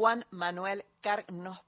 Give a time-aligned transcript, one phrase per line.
[0.00, 1.58] Juan Manuel Carg nos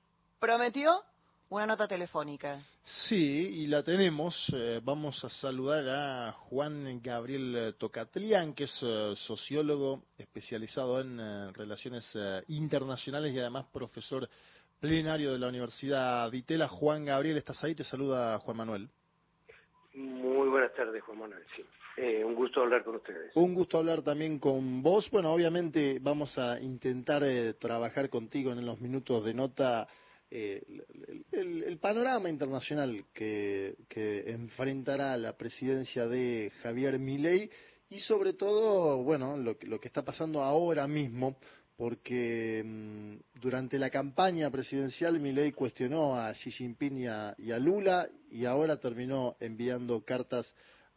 [0.41, 1.03] prometió
[1.51, 2.65] una nota telefónica.
[2.83, 4.51] Sí, y la tenemos.
[4.55, 11.53] Eh, vamos a saludar a Juan Gabriel Tocatlián, que es eh, sociólogo especializado en eh,
[11.53, 12.11] relaciones
[12.49, 14.27] internacionales y además profesor
[14.81, 16.69] plenario de la Universidad de Itela.
[16.69, 17.75] Juan Gabriel, ¿estás ahí?
[17.75, 18.89] Te saluda Juan Manuel.
[19.95, 21.45] Muy buenas tardes, Juan Manuel.
[21.55, 21.65] Sí.
[22.25, 23.31] un gusto hablar con ustedes.
[23.35, 25.11] Un gusto hablar también con vos.
[25.11, 27.23] Bueno, obviamente vamos a intentar
[27.59, 29.87] trabajar contigo en los minutos de nota
[30.35, 30.63] eh,
[31.31, 33.77] el, panorama internacional que,
[34.29, 37.51] enfrentará la presidencia de Javier Milei
[37.91, 41.37] y sobre todo, bueno, lo, que está pasando ahora mismo,
[41.77, 48.45] porque mm, durante la campaña presidencial Milei cuestionó a Xi Jinping y a Lula y
[48.45, 50.55] ahora terminó enviando cartas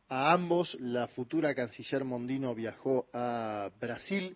[0.08, 0.78] a ambos.
[0.80, 4.36] La futura canciller Mondino viajó a Brasil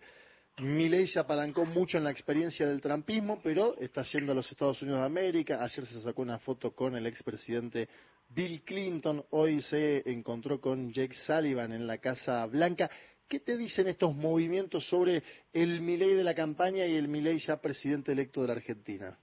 [0.62, 4.82] Milei se apalancó mucho en la experiencia del trampismo, pero está yendo a los Estados
[4.82, 5.64] Unidos de América.
[5.64, 7.88] Ayer se sacó una foto con el expresidente
[8.28, 9.24] Bill Clinton.
[9.30, 12.90] Hoy se encontró con Jake Sullivan en la Casa Blanca.
[13.30, 15.22] ¿Qué te dicen estos movimientos sobre
[15.54, 19.16] el Milei de la campaña y el Milei ya presidente electo de la Argentina?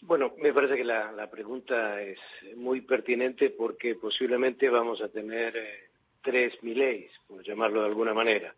[0.00, 2.18] Bueno, me parece que la, pregunta es
[2.56, 8.52] muy pertinente porque posiblemente vamos a tener eh, tres Mileis, por llamarlo de alguna manera.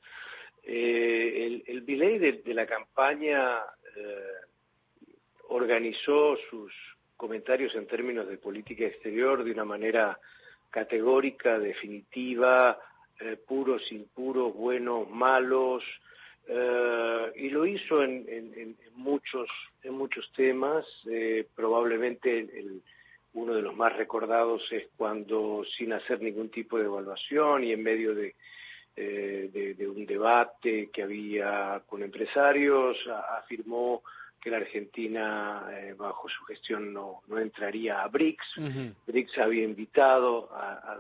[0.62, 3.58] Eh, el, el de, la campaña
[3.94, 4.26] eh,
[5.50, 6.72] organizó sus
[7.14, 10.18] comentarios en términos de política exterior de una manera
[10.70, 12.80] categórica, definitiva,
[13.20, 15.82] eh, puros, impuros, buenos, malos,
[16.46, 19.48] eh, y lo hizo en, en, muchos
[19.82, 20.84] en muchos temas.
[21.54, 22.82] probablemente el,
[23.34, 27.82] uno de los más recordados es cuando, sin hacer ningún tipo de evaluación y en
[27.82, 28.34] medio de
[28.96, 32.96] eh, de, un debate que había con empresarios,
[33.36, 34.04] afirmó
[34.44, 38.46] que la Argentina eh, bajo su gestión no, no entraría a BRICS.
[39.06, 40.98] BRICS había invitado a,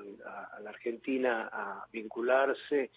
[0.62, 2.90] la Argentina a vincularse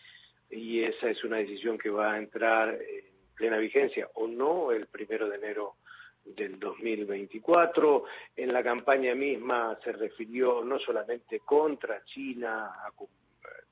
[0.50, 3.04] y esa es una decisión que va a entrar en
[3.36, 5.76] plena vigencia o no el primero de enero
[6.24, 8.06] del 2024.
[8.38, 12.72] En la campaña misma se refirió no solamente contra China,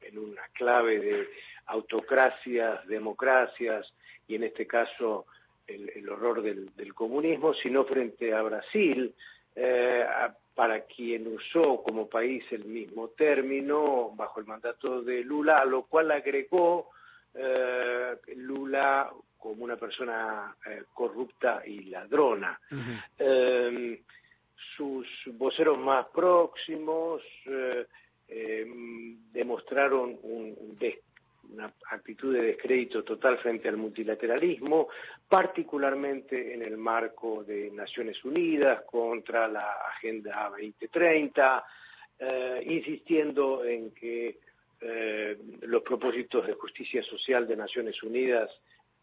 [0.01, 1.29] en una clave de
[1.67, 3.87] autocracias, democracias
[4.27, 5.25] y en este caso
[5.67, 9.13] el, horror del, comunismo, sino frente a Brasil,
[9.55, 10.05] eh,
[10.53, 15.83] para quien usó como país el mismo término bajo el mandato de Lula, a lo
[15.83, 16.91] cual agregó
[17.33, 22.59] eh, Lula como una persona eh, corrupta y ladrona.
[24.75, 27.21] sus voceros más próximos
[29.31, 30.17] demostraron
[31.53, 34.89] una actitud de descrédito total frente al multilateralismo,
[35.27, 41.65] particularmente en el marco de Naciones Unidas contra la Agenda 2030,
[42.19, 44.39] eh, insistiendo en que
[44.81, 48.49] eh, los propósitos de justicia social de Naciones Unidas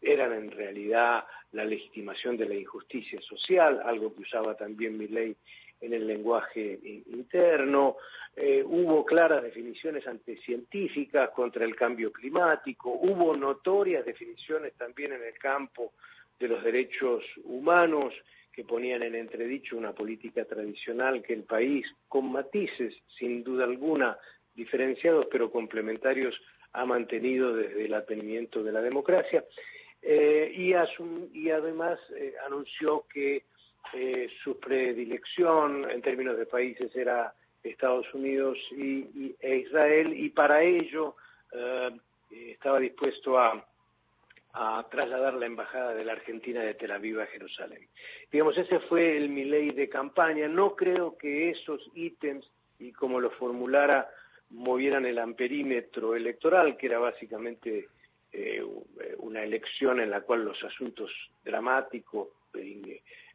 [0.01, 5.35] eran en realidad la legitimación de la injusticia social, algo que usaba también mi ley
[5.83, 7.97] en el lenguaje interno,
[8.35, 15.37] eh, hubo claras definiciones anticientíficas contra el cambio climático, hubo notorias definiciones también en el
[15.37, 15.93] campo
[16.39, 18.13] de los derechos humanos
[18.51, 24.17] que ponían en entredicho una política tradicional que el país, con matices sin duda alguna
[24.55, 26.35] diferenciados pero complementarios,
[26.73, 29.43] ha mantenido desde el advenimiento de la democracia.
[30.01, 33.43] Eh, y, además eh, anunció que
[33.93, 37.33] eh, su predilección en términos de países era
[37.63, 41.15] Estados Unidos y, e Israel y para ello
[41.51, 41.91] eh,
[42.51, 43.65] estaba dispuesto a,
[44.91, 47.87] trasladar la embajada de la Argentina de Tel Aviv a Jerusalén.
[48.31, 50.47] Digamos, ese fue el ley de campaña.
[50.47, 54.11] No creo que esos ítems, y como lo formulara,
[54.51, 57.87] movieran el amperímetro electoral, que era básicamente
[58.31, 58.63] eh,
[59.17, 61.11] una elección en la cual los asuntos
[61.43, 62.27] dramáticos,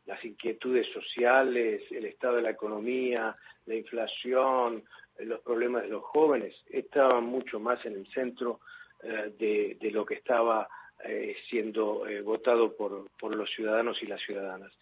[0.09, 4.83] las inquietudes sociales, el estado de la economía, la inflación,
[5.19, 8.61] los problemas de los jóvenes, estaban mucho más en el centro
[9.03, 10.67] eh, de, lo que estaba
[11.05, 14.73] eh, siendo eh, votado por, por, los ciudadanos y las ciudadanas.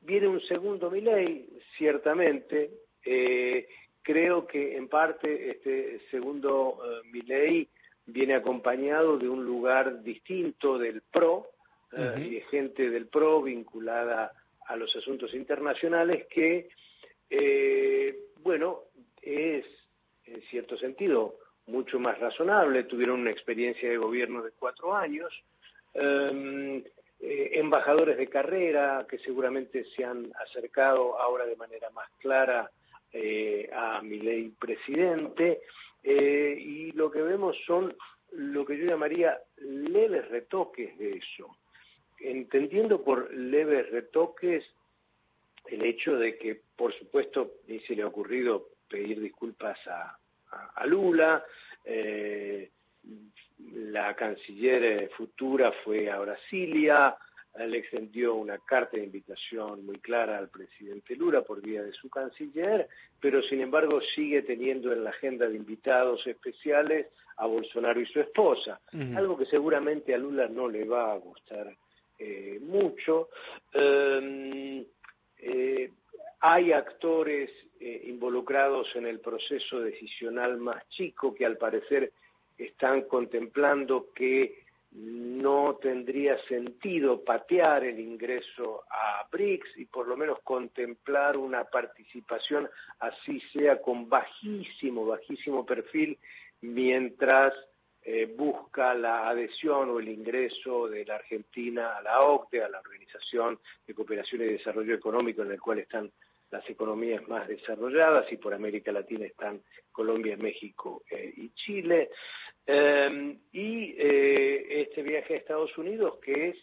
[0.00, 2.70] viene un segundo Milei, ciertamente.
[4.02, 6.78] creo que en parte este segundo
[7.10, 7.68] Milei
[8.06, 11.53] viene acompañado de un lugar distinto del PRO, eh,
[12.54, 14.32] gente del PRO vinculada
[14.66, 16.68] a los asuntos internacionales que,
[17.30, 18.82] eh, bueno,
[19.20, 19.64] es
[20.26, 21.36] en cierto sentido
[21.66, 25.32] mucho más razonable, tuvieron una experiencia de gobierno de cuatro años,
[25.94, 26.82] em,
[27.20, 32.70] embajadores de carrera que seguramente se han acercado ahora de manera más clara
[33.12, 35.62] eh, a mi ley presidente,
[36.02, 37.94] eh, y lo que vemos son
[38.32, 41.56] lo que yo llamaría leves retoques de eso,
[42.30, 44.64] entendiendo por leves retoques
[45.66, 50.16] el hecho de que, por supuesto, ni se le ha ocurrido pedir disculpas a,
[50.74, 51.44] a, Lula,
[51.84, 52.70] eh,
[53.72, 57.16] la canciller futura fue a Brasilia,
[57.56, 62.10] le extendió una carta de invitación muy clara al presidente Lula por vía de su
[62.10, 62.88] canciller,
[63.20, 67.06] pero sin embargo sigue teniendo en la agenda de invitados especiales
[67.36, 68.80] a Bolsonaro y su esposa,
[69.16, 71.76] algo que seguramente a Lula no le va a gustar
[72.18, 73.28] eh, mucho.
[73.72, 74.84] Em,
[75.38, 75.90] eh,
[76.40, 77.50] hay actores
[77.80, 82.12] eh, involucrados en el proceso decisional más chico que al parecer
[82.56, 90.38] están contemplando que no tendría sentido patear el ingreso a BRICS y por lo menos
[90.44, 92.68] contemplar una participación
[93.00, 96.16] así sea con bajísimo, bajísimo perfil
[96.60, 97.52] mientras
[98.04, 102.80] eh, busca la adhesión o el ingreso de la Argentina a la OCDE, a la
[102.80, 106.10] Organización de Cooperación y Desarrollo Económico en el cual están
[106.54, 109.60] las economías más desarrolladas y por América Latina están
[109.90, 112.10] Colombia, México eh, y Chile.
[112.64, 116.56] Em, y eh, este viaje a Estados Unidos que es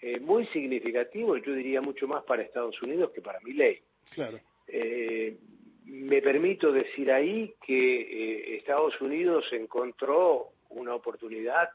[0.00, 3.80] eh, muy significativo, yo diría mucho más para Estados Unidos que para mi ley.
[4.14, 4.38] Claro.
[5.86, 11.70] me permito decir ahí que Estados Unidos encontró una oportunidad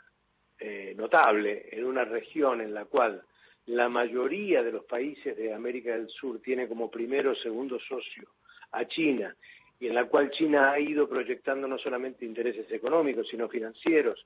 [0.95, 3.23] notable en una región en la cual
[3.67, 8.29] la mayoría de los países de América del Sur tiene como primero o segundo socio
[8.71, 9.35] a China
[9.79, 14.25] y en la cual China ha ido proyectando no solamente intereses económicos, sino financieros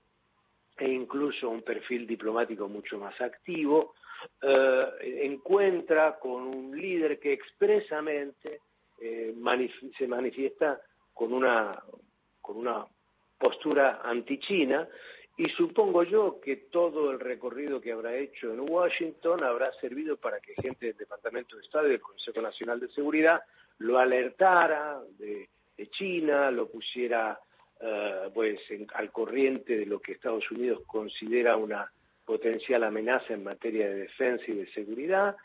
[0.77, 3.93] e incluso un perfil diplomático mucho más activo,
[4.41, 8.61] eh, encuentra con un líder que expresamente
[8.99, 9.35] eh,
[9.97, 10.81] se manifiesta
[11.13, 11.79] con una,
[12.41, 12.87] con una
[13.43, 14.87] postura anti-China
[15.35, 20.39] y supongo yo que todo el recorrido que habrá hecho en Washington habrá servido para
[20.39, 23.41] que gente del Departamento de Estado y del Consejo Nacional de Seguridad
[23.79, 25.49] lo alertara de,
[25.91, 27.37] China, lo pusiera
[27.81, 28.61] eh, pues
[28.93, 31.91] al corriente de lo que Estados Unidos considera una
[32.23, 35.35] potencial amenaza en materia de defensa y de seguridad,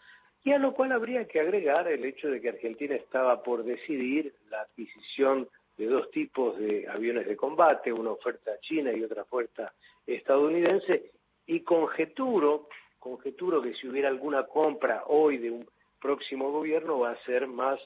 [0.45, 4.33] y a lo cual habría que agregar el hecho de que Argentina estaba por decidir
[4.49, 5.49] la adquisición
[5.79, 9.73] de dos tipos de aviones de combate, una oferta china y otra oferta
[10.07, 11.13] estadounidense,
[11.47, 15.67] y conjeturo, conjeturo que si hubiera alguna compra hoy de un
[16.01, 17.81] próximo gobierno va a ser más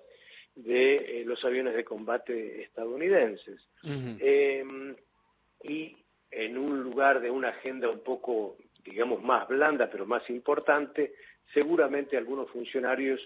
[0.54, 3.60] de eh, los aviones de combate estadounidenses.
[3.84, 4.94] Em,
[5.62, 5.96] y
[6.30, 11.12] en un lugar de una agenda un poco, digamos, más blanda, pero más importante,
[11.52, 13.20] seguramente algunos funcionarios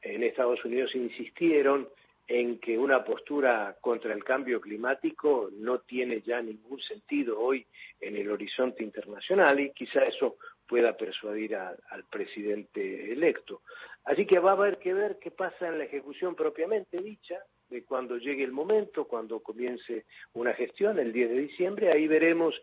[0.00, 1.88] en Estados Unidos insistieron
[2.26, 7.66] en que una postura contra el cambio climático no tiene ya ningún sentido hoy
[8.00, 10.36] en el horizonte internacional y quizá eso
[10.66, 13.62] pueda persuadir al presidente electo.
[14.04, 17.38] Así que va a haber que ver qué pasa en la ejecución propiamente dicha,
[17.68, 20.04] de cuando llegue el momento, cuando comience
[20.34, 22.54] una gestión, el 10 de diciembre, ahí veremos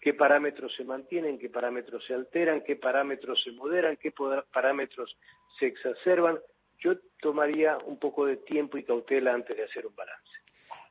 [0.00, 4.12] qué parámetros se mantienen, qué parámetros se alteran, qué parámetros se moderan, qué
[4.52, 5.16] parámetros
[5.58, 6.38] se exacerban,
[6.78, 10.28] yo tomaría un poco de tiempo y cautela antes de hacer un balance.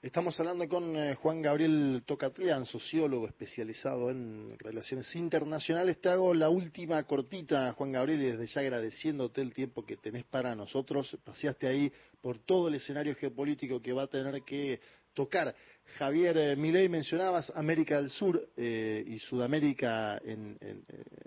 [0.01, 5.99] Estamos hablando con eh, Juan Gabriel Tocatlián, sociólogo especializado en relaciones internacionales.
[5.99, 10.23] Te hago la última cortita, Juan Gabriel, y desde ya agradeciéndote el tiempo que tenés
[10.25, 11.17] para nosotros.
[11.23, 11.91] Paseaste ahí
[12.21, 14.79] por todo el escenario geopolítico que va a tener que
[15.15, 15.55] tocar.
[15.97, 20.21] Javier eh, Milei, mencionabas América del Sur eh, y Sudamérica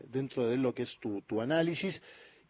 [0.05, 2.01] dentro de lo que es tu análisis.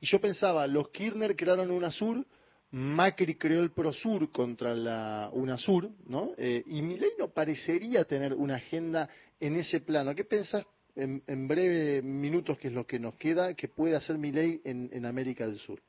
[0.01, 2.25] Y yo pensaba, los Kirchner crearon UNASUR,
[2.73, 6.33] Macri creó el PROSUR contra la UNASUR, ¿no?
[6.39, 9.09] Eh, y Milei no parecería tener una agenda
[9.41, 10.15] en ese plano.
[10.15, 10.65] ¿Qué pensás
[10.95, 14.89] en, en breve minutos, que es lo que nos queda, que puede hacer Milei en,
[14.93, 15.81] en América del Sur?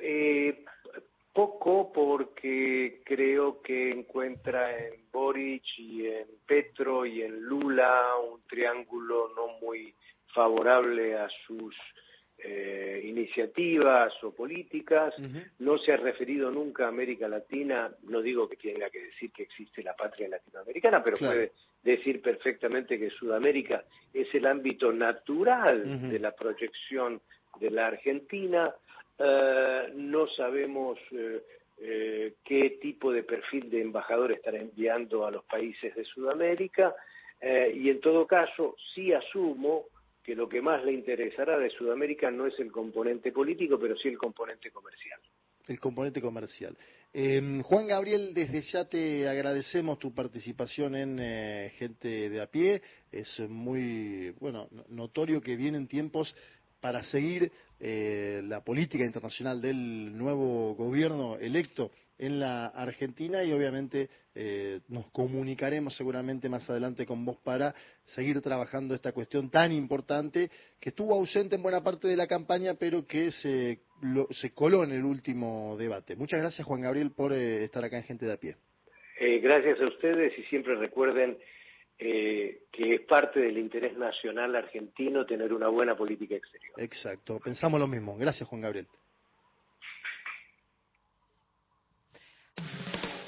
[0.00, 0.64] Eh,
[1.32, 9.28] poco porque creo que encuentra en Boric y en Petro y en Lula un triángulo
[9.36, 9.94] no muy
[10.34, 11.76] favorable a sus
[12.42, 15.14] eh, iniciativas o políticas,
[15.58, 19.42] no se ha referido nunca a América Latina, no digo que tenga que decir que
[19.42, 26.18] existe la patria latinoamericana, pero puede decir perfectamente que Sudamérica es el ámbito natural de
[26.18, 27.20] la proyección
[27.58, 28.74] de la Argentina,
[29.18, 35.94] eh, no sabemos eh, qué tipo de perfil de embajador estará enviando a los países
[35.94, 36.94] de Sudamérica,
[37.42, 39.86] y en todo caso sí asumo
[40.30, 44.06] que lo que más le interesará de Sudamérica no es el componente político, pero sí
[44.06, 45.18] el componente comercial.
[45.66, 46.78] El componente comercial.
[47.12, 52.80] Em, Juan Gabriel, desde ya te agradecemos tu participación en eh, Gente de a pie.
[53.10, 56.36] Es muy, bueno, notorio que vienen tiempos
[56.78, 64.08] para seguir eh, la política internacional del nuevo gobierno electo en la Argentina y obviamente
[64.34, 70.50] eh, nos comunicaremos seguramente más adelante con vos para seguir trabajando esta cuestión tan importante
[70.80, 73.80] que estuvo ausente en buena parte de la campaña pero que se,
[74.30, 76.14] se coló en el último debate.
[76.14, 78.56] Muchas gracias Juan Gabriel por eh, estar acá en Gente de a pie.
[79.42, 81.36] gracias a ustedes y siempre recuerden
[82.02, 86.72] eh, que es parte del interés nacional argentino tener una buena política exterior.
[86.78, 88.16] Exacto, pensamos lo mismo.
[88.16, 88.86] Gracias, Juan Gabriel.